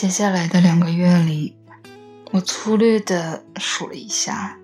[0.00, 1.54] 接下来的两个月里，
[2.30, 4.56] 我粗略的数了一下，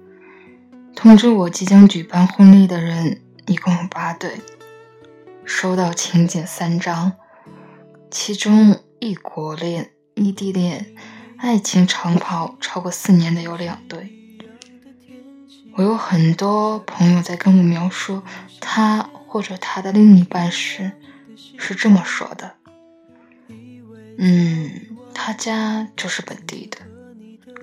[0.94, 4.40] 通知我即将举办婚礼的人一共有八对，
[5.44, 7.12] 收到请柬三张，
[8.10, 10.96] 其中异国恋、异地恋、
[11.36, 14.10] 爱情长跑超过四年的有两对。
[15.74, 18.22] 我有很多朋友在跟我描述
[18.58, 20.92] 他或者他的另一半时，
[21.58, 22.54] 是这么说的
[24.16, 24.80] ：“嗯。”
[25.18, 26.78] 他家就是本地的，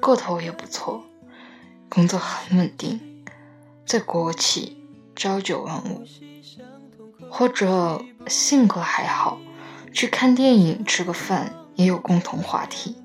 [0.01, 1.05] 个头也不错，
[1.87, 2.99] 工作很稳定，
[3.85, 4.83] 在国企
[5.15, 6.03] 朝九晚五，
[7.29, 9.39] 或者性格还好，
[9.93, 12.97] 去看电影吃个饭也有共同话题。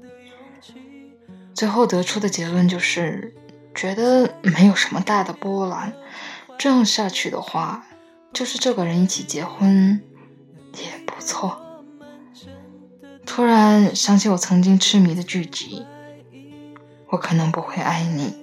[1.54, 3.34] 最后得出的结论就是，
[3.74, 5.92] 觉得没有什么大的波澜，
[6.58, 7.86] 这样下去的话，
[8.32, 10.02] 就是这个人一起结婚
[10.72, 11.60] 也不错。
[13.38, 15.86] 突然想起我曾经痴迷的剧集，
[17.10, 18.34] 我可能不会爱你。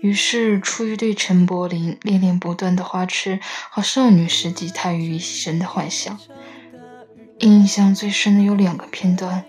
[0.00, 6.18] 于是出于对陈柏霖恋恋不断的花痴和少女时集泰于一身的幻想，
[7.40, 9.44] 印象最深的有两个片段，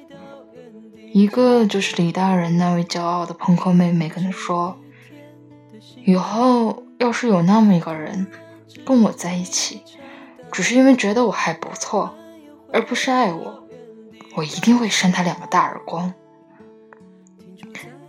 [1.14, 4.78] 一个就是李大人那位骄傲的朋克妹妹跟他说
[6.06, 8.28] ：“以后要是有那么一个人
[8.86, 9.84] 跟我在一起，
[10.52, 12.14] 只是因为觉得我还不错，
[12.74, 13.64] 而不是爱我。”
[14.38, 16.14] 我一定会扇他两个大耳光。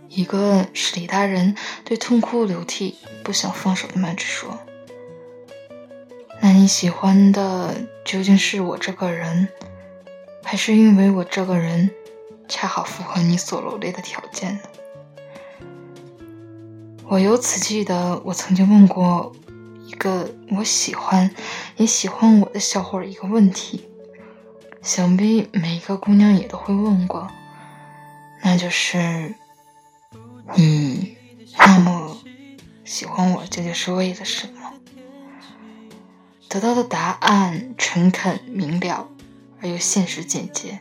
[0.07, 4.59] 一个是李大人对痛哭流涕、不想放手的曼芝说
[6.39, 9.47] ：“那你喜欢的究竟是我这个人，
[10.43, 11.89] 还是因为我这个人
[12.47, 14.59] 恰好符合你所罗列的条件呢？”
[17.09, 19.35] 我由此记得，我曾经问过
[19.87, 21.33] 一个我喜欢
[21.77, 23.88] 也喜欢我的小伙一个问题。
[24.81, 27.29] 想必每一个姑娘也都会问过，
[28.41, 29.35] 那就是
[30.55, 31.17] 你
[31.57, 32.17] 那么
[32.85, 34.73] 喜欢我，究竟是为了什么？
[36.47, 39.07] 得到的答案诚恳明了，
[39.61, 40.79] 而又现实简洁。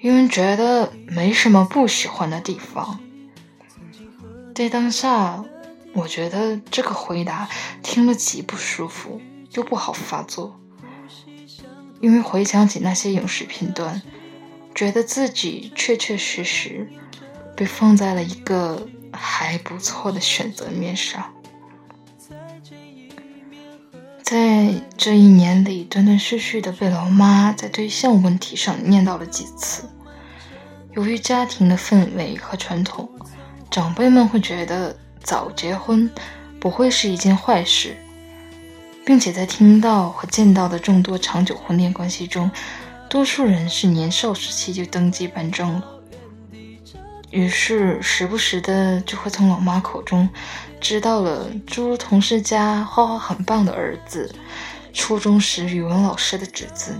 [0.00, 2.98] 因为觉得没什么不喜欢的地方。
[4.54, 5.44] 在当下，
[5.92, 7.48] 我觉得这个回答
[7.82, 9.20] 听了极不舒服，
[9.52, 10.58] 又不好发作。
[12.00, 14.00] 因为回想起那些影视片段，
[14.74, 16.88] 觉得自己确确实实
[17.54, 21.32] 被放在了一个还不错的选择面上。
[24.22, 29.90] 在这一年里，断断续续的被老妈在对象问题上念叨了几次。
[30.92, 33.08] 由于家庭的氛围和传统，
[33.70, 36.08] 长辈们会觉得早结婚
[36.60, 37.96] 不会是一件坏事。
[39.04, 42.50] 并且在听到和见到的众多长久婚恋关系中，
[43.08, 45.84] 多数人是年少时期就登记办证了。
[47.30, 50.28] 于是时不时的就会从老妈口中
[50.80, 54.34] 知道了诸如同事家画画很棒的儿子，
[54.92, 56.92] 初中时语文老师的侄子，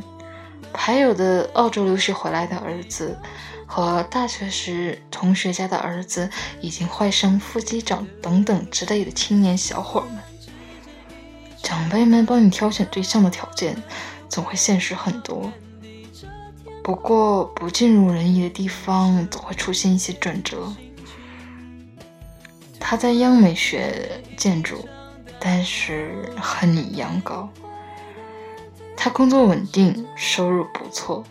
[0.72, 3.18] 还有的澳洲留学回来的儿子，
[3.66, 6.30] 和大学时同学家的儿子
[6.60, 10.29] 已经坏上副机长等等之类的青年小伙们。
[11.70, 13.80] 长辈们帮你挑选对象的条件
[14.28, 15.52] 总会现实很多，
[16.82, 20.74] 不过不尽如人意的地方总会出现一些转折。
[22.80, 24.84] 他在央美学建筑，
[25.38, 27.48] 但是和你一样高。
[28.96, 31.24] 他工作稳定，收入不错，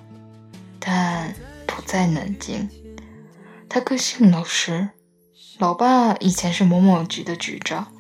[0.80, 1.36] 但
[1.68, 2.70] 不在南京。
[3.68, 4.88] 他个性老实，
[5.58, 7.92] 老爸以前是某某局的局长，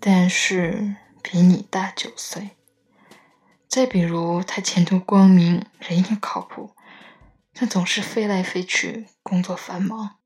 [0.00, 0.94] 但是。
[1.24, 2.50] 比你大九岁。
[3.66, 6.72] 再比如，他前途光明，人也靠谱，
[7.54, 10.16] 但总是飞来飞去，工作繁忙。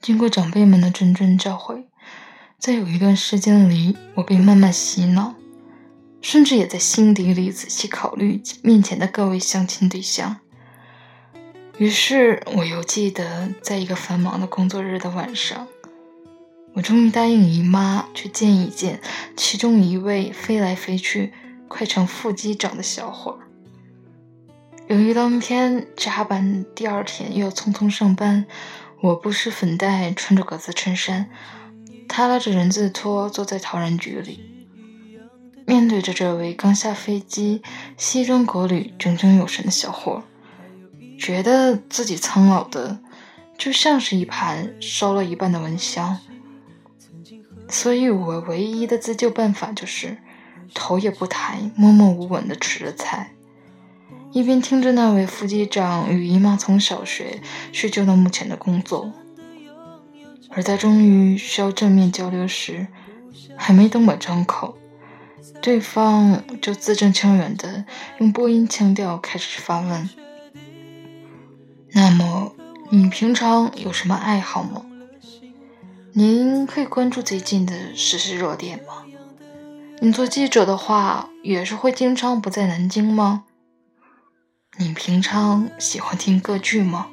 [0.00, 1.86] 经过长辈们的谆谆教诲，
[2.58, 5.34] 在有一段时间里，我被慢慢洗脑，
[6.20, 10.40] 甚至也在心底里仔细考虑面前的各位相亲对象。
[11.78, 15.66] 于是，我又记得，在一个繁忙的工作日的晚上。
[16.74, 19.00] 我终于答应姨妈去见一见
[19.36, 21.32] 其中一位飞来飞去、
[21.68, 23.38] 快成副机长的小伙。
[24.88, 28.46] 由于当天加班，第二天又要匆匆上班，
[29.00, 31.28] 我不施粉黛，穿着格子衬衫，
[32.08, 34.40] 他拉着人字拖坐在陶然居里，
[35.66, 37.62] 面对着这位刚下飞机、
[37.96, 40.22] 西装革履、炯炯有神的小伙，
[41.18, 42.98] 觉得自己苍老的
[43.58, 46.18] 就像是一盘烧了一半的蚊香。
[47.72, 50.18] 所以我唯一的自救办法就是
[50.74, 53.32] 头也不抬，默默无闻的吃着菜，
[54.30, 57.40] 一边听着那位副机长与姨妈从小学
[57.72, 59.10] 叙旧到目前的工作，
[60.50, 62.86] 而在终于需要正面交流时，
[63.56, 64.76] 还没等我张口，
[65.62, 67.86] 对方就字正腔圆的
[68.18, 70.10] 用播音腔调开始发问
[71.92, 72.52] ：“那么，
[72.90, 74.84] 你平常有什么爱好吗？
[76.14, 79.06] 您会关注最近的时事热点吗？
[80.00, 83.44] 你做记者的话，也是会经常不在南京吗？”
[84.76, 87.06] 你平常喜欢听歌剧吗？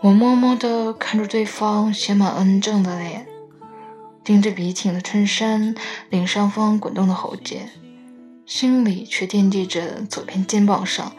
[0.00, 3.28] 我默默地看着对方写满恩正的脸，
[4.24, 5.76] 盯着笔挺的衬衫
[6.10, 7.68] 领上方滚动的喉结，
[8.44, 11.12] 心里却惦记着左边肩膀上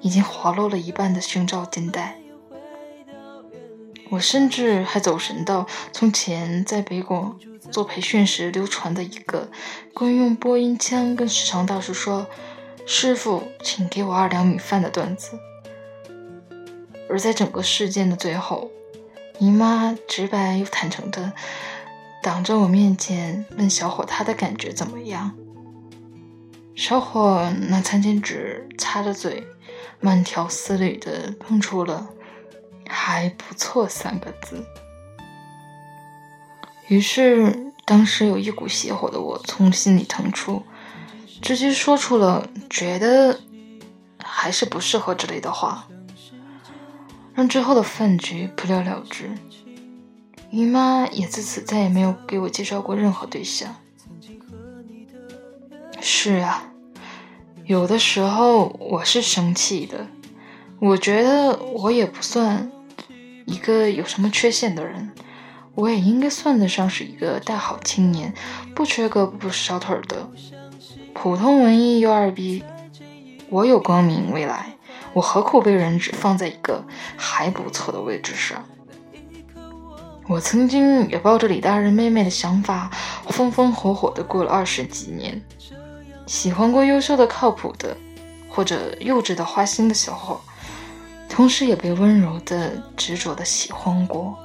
[0.00, 2.16] 已经滑落了一半的胸罩肩带。
[4.10, 7.38] 我甚至还走神到从前在北广
[7.70, 9.48] 做培训时流传的一个
[9.92, 12.26] 关于用播音腔跟市场大叔说。
[12.86, 15.38] 师傅，请给我二两米饭的段子。
[17.08, 18.70] 而在整个事件的最后，
[19.38, 21.32] 姨妈直白又坦诚的
[22.22, 25.32] 挡着我面前，问小伙他的感觉怎么样。
[26.74, 29.46] 小伙拿餐巾纸擦着嘴，
[29.98, 32.10] 慢条斯理的碰出了
[32.88, 34.64] “还不错”三个字。
[36.88, 40.62] 于是，当时有一股邪火的我从心里腾出。
[41.42, 43.38] 直接说出了觉得
[44.22, 45.86] 还是不适合之类的话，
[47.34, 49.30] 让之后的饭局不了了之。
[50.50, 53.74] 姨妈也自此再也没有给我介绍过任何对象。
[56.00, 56.70] 是啊，
[57.66, 60.06] 有的时候我是生气的，
[60.86, 62.70] 我觉得我也不算
[63.46, 65.10] 一个有什么缺陷的人，
[65.74, 68.34] 我也应该算得上是一个大好青年，
[68.74, 70.28] 不缺胳膊不少腿的。
[71.14, 72.62] 普通文艺又二逼，
[73.48, 74.76] 我有光明未来，
[75.14, 76.84] 我何苦被人只放在一个
[77.16, 78.62] 还不错的位置上？
[80.28, 82.90] 我曾经也抱着李大人妹妹的想法，
[83.30, 85.42] 风风火火的过了二十几年，
[86.26, 87.96] 喜欢过优秀的、靠谱的，
[88.50, 90.38] 或者幼稚的、花心的小伙，
[91.34, 94.38] 同时也被温柔的、执着的喜欢过。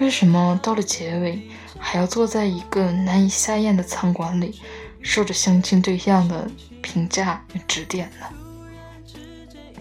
[0.00, 1.40] 为什么到了结尾，
[1.78, 4.60] 还要坐在一个难以下咽的餐馆里？
[5.00, 6.50] 受着相亲对象的
[6.82, 8.26] 评价与指点呢。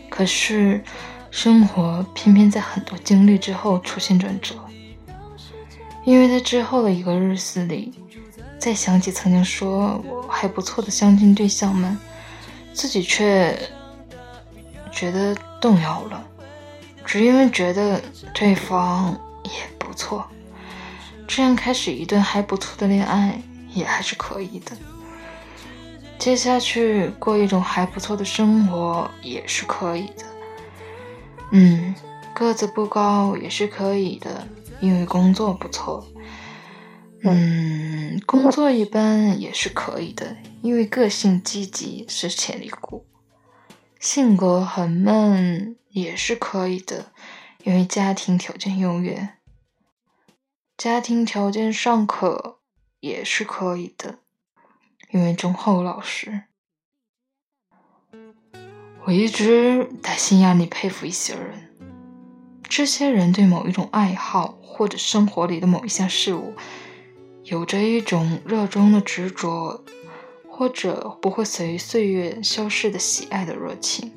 [0.07, 0.83] 可是，
[1.31, 4.53] 生活偏偏在很多经历之后出现转折。
[6.03, 7.91] 因为在之后的一个日子里，
[8.59, 9.99] 再想起曾经说
[10.29, 11.97] 还不错的相亲对象们，
[12.73, 13.57] 自己却
[14.95, 16.25] 觉得动摇了，
[17.05, 18.01] 只因为觉得
[18.33, 19.11] 对方
[19.43, 20.25] 也不错，
[21.27, 23.39] 这样开始一段还不错的恋爱
[23.73, 24.71] 也还是可以的。
[26.17, 30.23] 接下去过一种还不错的生活也是可以的，
[31.51, 31.93] 嗯，
[32.33, 34.47] 个子不高也是可以的，
[34.79, 36.07] 因为工作不错。
[37.21, 43.05] 嗯，工作一般也是可以的，因为个性积极是潜力股。
[44.05, 47.11] 性格很闷也是可以的，
[47.63, 49.29] 因为家庭条件优越。
[50.77, 52.59] 家庭条件尚可
[52.99, 54.19] 也是可以的。
[55.09, 56.43] 因为忠厚老实，
[59.05, 61.73] 我一直在心眼里佩服一些人。
[62.61, 66.53] 这些人对某一种爱好或者生活里的某一项事物，
[67.43, 69.83] 有着一种热衷的执着，
[70.57, 74.13] 或者不会随岁月消逝的喜爱的热情。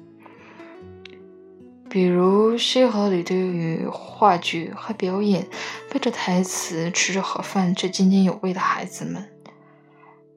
[1.89, 5.49] 比如西河里对于话剧和表演
[5.91, 9.29] 背着台词吃着盒饭却津津有味的孩子们。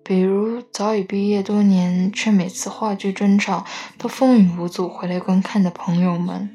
[0.03, 3.63] 比如早已毕业多年，却每次话剧专场
[3.99, 6.49] 都风雨无阻回来观看的朋友们；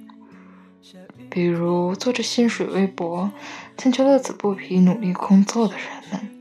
[1.31, 3.31] 比如做着薪水微薄，
[3.77, 6.36] 但却乐此不疲努力工作的人们；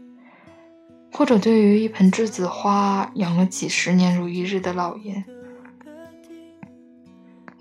[1.15, 5.23] 或者对于一盆栀子花养了几十年如一日的老爷。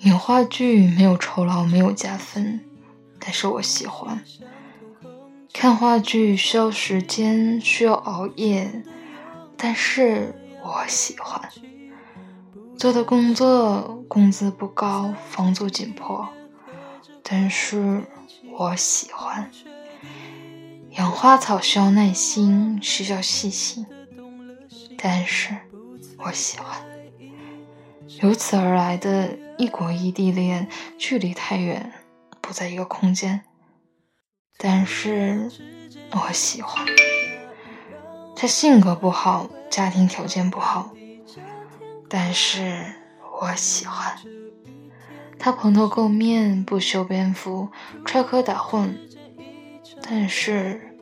[0.01, 2.61] 演话剧没有酬劳，没有加分，
[3.21, 4.25] 但是我喜欢。
[5.53, 8.83] 看话剧需要时间，需要熬夜。
[9.57, 10.35] 但是
[10.65, 11.49] 我喜欢
[12.77, 16.29] 做的工作，工资不高，房租紧迫。
[17.23, 18.03] 但是
[18.59, 19.49] 我喜欢
[20.97, 23.85] 养花草，需要耐心，需要细心。
[24.97, 25.57] 但是
[26.19, 26.81] 我喜欢
[28.21, 31.93] 由此而来的异国异地恋，距离太远，
[32.41, 33.43] 不在一个空间。
[34.57, 35.51] 但是
[36.13, 36.87] 我喜欢。
[38.37, 40.93] 他性格不好，家庭条件不好，
[42.09, 42.85] 但是
[43.41, 44.17] 我喜欢。
[45.41, 47.69] 他蓬头垢面，不修边幅，
[48.07, 48.95] 插科打诨，
[50.07, 50.97] 但是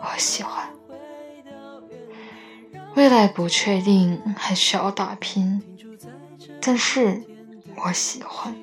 [0.00, 0.68] 我喜欢。
[2.94, 5.62] 未来不确定，还需要打拼，
[6.60, 7.22] 但是
[7.76, 8.54] 我喜欢，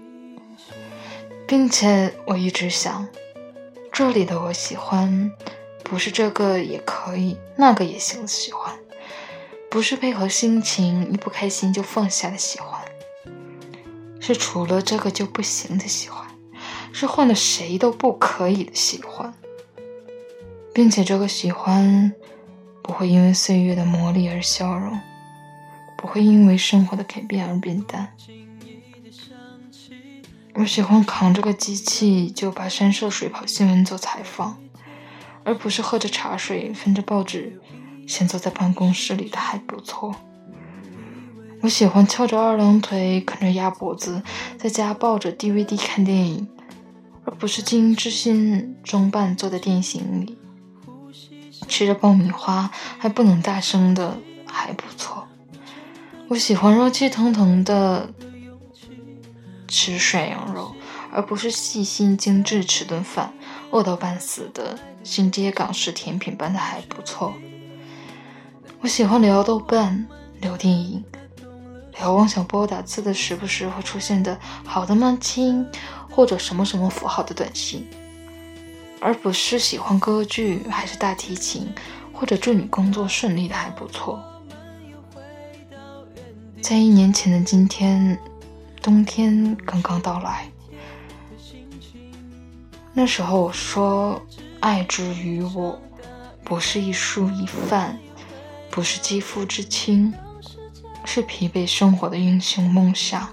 [1.48, 3.08] 并且我一直想，
[3.92, 5.32] 这里的我喜欢，
[5.84, 8.76] 不是这个也可以，那个也行的喜欢，
[9.70, 12.82] 不是配合心情，一不开心就放下的喜欢。
[14.20, 16.28] 是除了这个就不行的喜欢，
[16.92, 19.32] 是换了谁都不可以的喜欢，
[20.74, 22.12] 并且这个喜欢
[22.82, 25.00] 不会因为岁月的磨砺而消融，
[25.98, 28.10] 不会因为生活的改变而变淡。
[30.56, 34.58] 我喜欢扛着个机器就跋山涉水跑新闻做采访，
[35.44, 37.60] 而不是喝着茶水翻着报纸，
[38.08, 40.16] 先坐在办公室里的还不错。
[41.62, 44.22] 我喜欢翘着二郎腿，啃着鸭脖子，
[44.58, 46.48] 在家抱着 DVD 看电影，
[47.26, 50.38] 而不是精英之心装扮坐在电影里，
[51.68, 55.28] 吃着爆米花还不能大声的还不错。
[56.30, 58.10] 我喜欢热气腾腾的
[59.68, 60.76] 吃涮羊肉，
[61.12, 63.34] 而不是细心精致吃顿饭
[63.72, 67.34] 饿到半死的新街港式甜品般的还不错。
[68.82, 70.08] 我喜欢聊豆瓣，
[70.42, 71.04] 聊电影。
[72.00, 75.66] 聊妄想拨打字的时不时会出现的好的吗亲，
[76.10, 77.88] 或者什么什么符号的短信，
[79.04, 81.68] 而不是喜欢歌剧还是大提琴，
[82.14, 84.24] 或者祝你工作顺利的还不错。
[86.62, 88.18] 在一年前的今天，
[88.82, 90.50] 冬天刚刚到来，
[92.94, 94.22] 那时候我说，
[94.62, 95.78] 爱之于我，
[96.46, 98.00] 不是一蔬一饭，
[98.72, 100.14] 不是肌肤之亲。
[101.06, 103.28] 是疲惫生活的英雄梦想。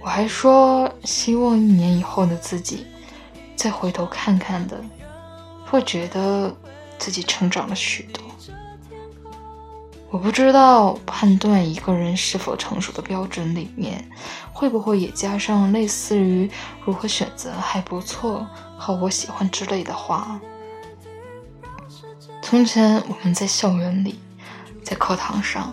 [0.00, 2.86] 我还说，希望一年以后的自己，
[3.64, 4.78] 再回头看看的，
[5.64, 6.54] 会觉得
[6.98, 8.22] 自己成长了许多。
[10.10, 14.06] 我不知道判断一个人是否成熟的标准里面，
[14.52, 16.50] 会不会也加上类似于
[16.84, 20.38] 如何选择还不错和我喜欢之类的话。
[22.42, 24.18] 从前我们在校园里，
[24.82, 25.72] 在课堂上。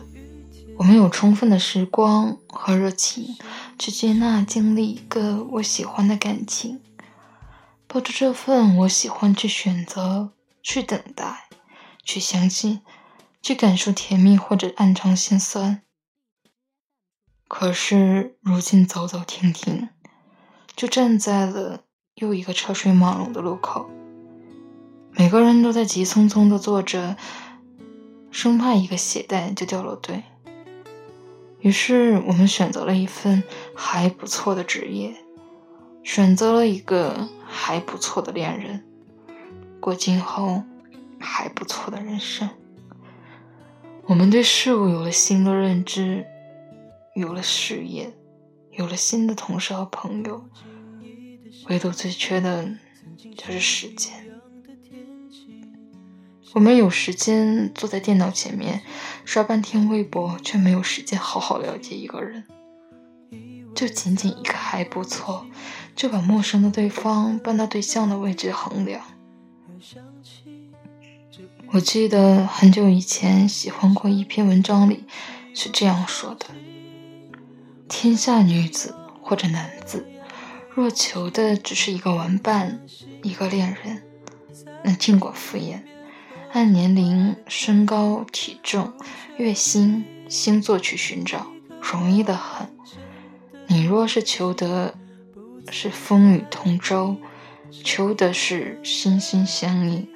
[0.77, 3.35] 我们有充分的时光和热情
[3.77, 6.79] 去接纳、经历一个我喜欢的感情，
[7.93, 10.31] 抱着这份我喜欢去选择、
[10.63, 11.49] 去等待、
[12.05, 12.79] 去相信、
[13.41, 15.81] 去感受甜蜜或者暗藏心酸。
[17.49, 19.89] 可是如今走走停停，
[20.73, 21.81] 就站在了
[22.15, 23.89] 又一个车水马龙的路口，
[25.11, 27.17] 每个人都在急匆匆的做着，
[28.31, 30.23] 生怕一个鞋带就掉了队。
[31.59, 33.43] 于是，我们选择了一份
[33.75, 35.13] 还不错的职业，
[36.03, 38.83] 选择了一个还不错的恋人，
[39.79, 40.63] 过今后
[41.19, 42.49] 还不错的人生。
[44.05, 46.25] 我们对事物有了新的认知，
[47.15, 48.13] 有了事业，
[48.71, 50.43] 有了新的同事和朋友，
[51.69, 52.67] 唯独最缺的
[53.37, 54.25] 就是时间。
[56.53, 58.81] 我们有时间坐在电脑前面
[59.23, 62.43] 刷半天微博，却没有时间好好了解一个人。
[63.73, 65.45] 就仅仅一个还不错，
[65.95, 69.01] 就把陌生的对方搬到对象的位置衡量。
[71.71, 75.05] 我记得很久以前喜欢过一篇文章，里
[75.53, 76.45] 是这样说的：
[77.87, 80.05] 天下女子或者男子，
[80.69, 82.81] 若求的只是一个玩伴，
[83.23, 84.03] 一个恋人，
[84.83, 85.81] 那尽管敷衍。
[86.51, 88.91] 按年龄、身高、体重、
[89.37, 91.47] 月薪、星座去寻找，
[91.79, 92.67] 容易的很。
[93.91, 94.95] 若是求得
[95.69, 97.17] 是风雨同舟，
[97.83, 100.07] 求的是心心相印，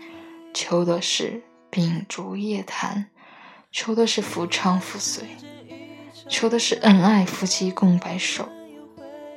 [0.53, 3.07] 求的是秉烛夜谈，
[3.73, 5.27] 求的是夫唱妇随，
[6.29, 8.47] 求的是恩爱夫妻共白首，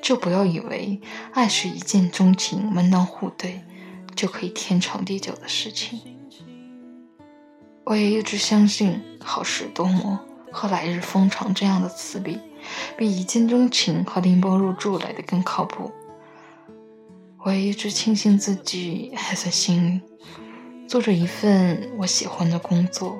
[0.01, 1.01] 就不要以为
[1.33, 3.63] 爱是一见钟情、门当户对
[4.15, 6.01] 就可以天长地久的事情。
[7.83, 10.21] 我也一直相信“好事多磨”
[10.53, 12.39] 和“来日方长”这样的词比，
[12.97, 15.91] 比一见钟情和拎包入住来的更靠谱。
[17.39, 20.01] 我一直庆幸自己还算幸运，
[20.89, 23.19] 做着一份我喜欢的工作，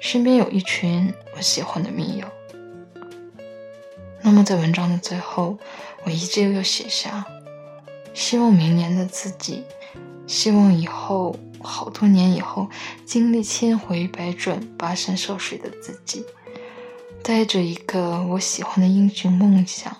[0.00, 2.26] 身边有一群我喜欢的密友。
[4.22, 5.58] 那么在文章的最后，
[6.04, 7.24] 我依旧要写下：
[8.12, 9.64] 希望明年的自己，
[10.26, 11.36] 希望以后。
[11.62, 12.68] 好多年以后，
[13.04, 16.24] 经历千回百转、跋山涉水的自己，
[17.22, 19.96] 带着一个我喜欢的英雄梦想，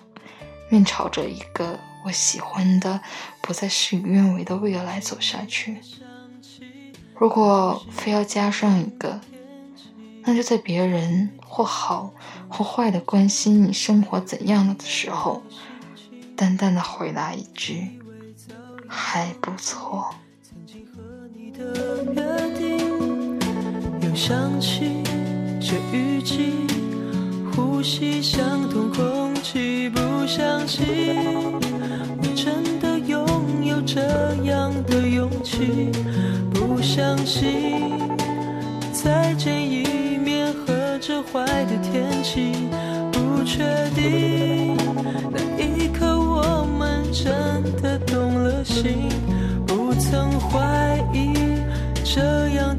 [0.69, 3.01] 面朝着一个我喜欢的、
[3.41, 5.77] 不再事与愿违的未来走下去。
[7.15, 9.19] 如果非要加上一个，
[10.23, 12.13] 那就在别人或好
[12.47, 15.41] 或坏的关心你生活怎样了的时候，
[16.35, 17.99] 淡淡的回答一句
[18.87, 20.13] ：“还不错。”
[21.57, 22.21] 的约
[22.55, 23.39] 定，
[24.01, 25.01] 又想起
[25.59, 26.67] 这雨季，
[27.57, 30.85] 呼吸相同空气，不相信
[31.17, 33.25] 我真的拥
[33.65, 33.99] 有这
[34.43, 35.89] 样的勇气，
[36.53, 37.49] 不相信
[38.93, 42.53] 再见一面和这坏的天气，
[43.11, 43.63] 不确
[43.95, 44.77] 定
[45.31, 49.09] 那一刻我们真的动了心，
[49.65, 51.33] 不曾怀疑
[52.03, 52.76] 这样。